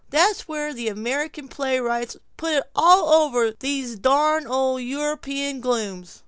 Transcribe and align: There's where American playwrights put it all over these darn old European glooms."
There's 0.09 0.47
where 0.47 0.67
American 0.69 1.47
playwrights 1.47 2.17
put 2.35 2.53
it 2.53 2.63
all 2.75 3.09
over 3.21 3.51
these 3.51 3.99
darn 3.99 4.47
old 4.47 4.81
European 4.81 5.59
glooms." 5.61 6.19